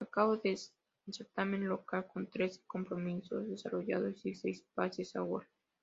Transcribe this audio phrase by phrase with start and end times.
[0.00, 0.58] Acabó el
[1.12, 5.44] certamen local con trece compromisos desarrollados y seis pases a gol.